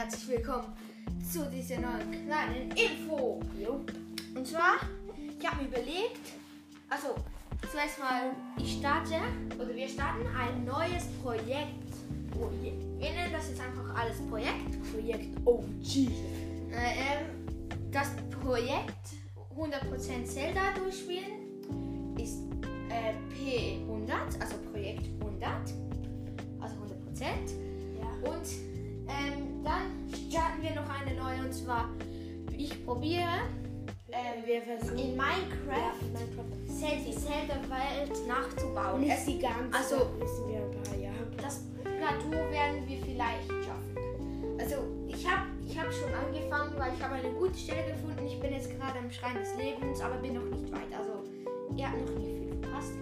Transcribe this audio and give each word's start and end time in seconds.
herzlich 0.00 0.28
willkommen 0.28 0.72
zu 1.30 1.44
dieser 1.50 1.78
neuen 1.78 2.26
kleinen 2.26 2.70
Info. 2.70 3.38
Jo. 3.60 3.84
Und 4.34 4.46
zwar, 4.46 4.76
ich 5.38 5.46
habe 5.46 5.62
mir 5.62 5.68
überlegt, 5.68 6.32
also 6.88 7.16
zuerst 7.70 7.98
mal, 7.98 8.34
ich 8.56 8.78
starte 8.78 9.16
oder 9.58 9.74
wir 9.74 9.86
starten 9.86 10.26
ein 10.34 10.64
neues 10.64 11.04
Projekt. 11.22 11.84
Projekt. 12.30 12.82
Wir 12.98 13.10
nennen 13.10 13.30
das 13.30 13.50
jetzt 13.50 13.60
einfach 13.60 13.94
alles 13.94 14.26
Projekt. 14.30 14.90
Projekt 14.90 15.36
OG. 15.44 15.66
Äh, 15.92 16.08
ähm, 16.72 17.90
das 17.90 18.08
Projekt 18.42 19.04
100% 19.54 20.24
Zelda 20.24 20.72
durchspielen 20.78 22.16
ist 22.16 22.38
äh, 22.88 23.12
P100, 23.36 24.40
also 24.40 24.56
Projekt 24.72 24.89
probiere 32.90 33.46
ähm, 34.10 34.98
in 34.98 35.16
Minecraft 35.16 36.02
Minecraft. 36.12 37.06
Die 37.06 37.14
Zelda-Welt 37.14 38.26
nachzubauen. 38.26 39.00
Nicht 39.02 39.26
die 39.28 39.38
ganze. 39.38 39.76
also- 39.76 40.10
wissen 40.18 40.48
wir 40.48 40.58
ein 40.58 40.82
paar 40.82 40.96
Jahre. 40.96 41.30
das 41.40 41.60
Plateau 41.84 42.50
werden 42.50 42.88
wir 42.88 42.98
vielleicht 42.98 43.46
schaffen. 43.46 43.96
Also 44.58 44.76
ich 45.06 45.24
habe 45.24 45.46
ich 45.64 45.78
hab 45.78 45.92
schon 45.92 46.12
angefangen, 46.12 46.72
weil 46.78 46.92
ich 46.94 47.02
habe 47.02 47.14
eine 47.14 47.30
gute 47.30 47.56
Stelle 47.56 47.92
gefunden. 47.92 48.26
Ich 48.26 48.40
bin 48.40 48.52
jetzt 48.52 48.68
gerade 48.76 48.98
am 48.98 49.10
Schrein 49.10 49.36
des 49.36 49.54
Lebens, 49.56 50.00
aber 50.00 50.16
bin 50.16 50.34
noch 50.34 50.58
nicht 50.58 50.72
weit. 50.72 50.92
Also 50.98 51.22
ihr 51.76 51.86
habt 51.86 52.00
noch 52.00 52.18
nicht 52.18 52.38
viel 52.38 52.58
verpasst. 52.60 52.92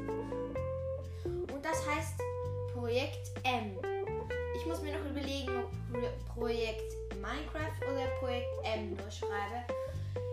Und 1.25 1.65
das 1.65 1.89
heißt 1.89 2.21
Projekt 2.75 3.33
M. 3.45 3.73
Ich 4.55 4.67
muss 4.67 4.83
mir 4.83 4.93
noch 4.93 5.11
überlegen, 5.11 5.51
ob 5.57 5.71
Pro 6.35 6.41
Projekt 6.41 6.93
Minecraft 7.21 7.83
oder 7.91 8.07
Projekt 8.21 8.49
M 8.65 8.91
nur 8.91 9.11
schreibe. 9.11 9.78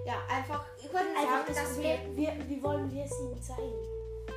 Ja, 0.05 0.13
einfach, 0.29 0.63
ich 0.77 0.93
wollte 0.93 1.07
nur 1.13 1.17
Einfach 1.17 1.47
sagen, 1.47 1.47
das 1.47 1.55
dass 1.57 1.77
wir 1.79 1.97
wir, 2.15 2.33
wie 2.47 2.61
wollen 2.61 2.91
wir 2.91 3.05
es 3.05 3.19
ihnen 3.19 3.41
zeigen? 3.41 3.73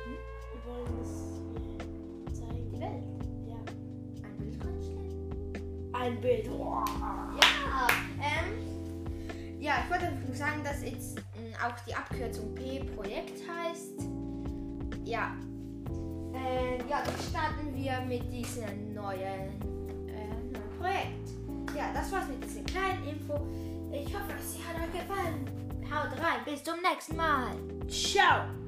Wir 0.01 0.65
wollen 0.65 0.99
es 0.99 1.09
ihnen 1.37 2.35
zeigen. 2.35 2.71
die 2.71 2.79
Welt 2.81 3.03
Ja. 3.47 3.55
ein 4.27 4.37
Bild 4.37 4.59
konstruieren. 4.59 5.93
Ein 5.93 6.21
Bild. 6.21 6.49
Wow. 6.49 6.83
Ja, 7.39 7.87
ähm, 8.19 9.61
ja, 9.61 9.73
ich 9.83 9.91
wollte 9.91 10.07
einfach 10.07 10.27
nur 10.27 10.35
sagen, 10.35 10.63
dass 10.63 10.81
jetzt 10.83 11.17
mh, 11.17 11.67
auch 11.67 11.79
die 11.85 11.93
Abkürzung 11.93 12.55
P-Projekt 12.55 13.41
heißt. 13.47 14.01
Ja, 15.05 15.35
äh, 16.33 16.77
ja, 16.89 17.03
dann 17.03 17.15
starten 17.29 17.75
wir 17.75 18.01
mit 18.07 18.31
diesem 18.31 18.93
neuen, 18.95 19.59
äh, 20.07 20.59
Projekt. 20.79 21.29
Ja, 21.77 21.91
das 21.93 22.11
war's 22.11 22.27
mit 22.27 22.43
dieser 22.43 22.63
kleinen 22.63 23.07
Info. 23.07 23.35
Ich 23.91 24.13
hoffe, 24.15 24.33
sie 24.41 24.59
hat 24.63 24.75
euch 24.75 24.91
gefallen. 24.99 25.58
Haut 25.99 26.17
rein, 26.17 26.39
bis 26.45 26.63
zum 26.63 26.75
nächsten 26.81 27.17
Mal. 27.17 27.51
Ciao. 27.89 28.58